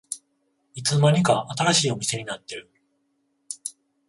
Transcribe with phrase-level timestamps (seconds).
[0.73, 2.71] いつの間にか新しいお店になってる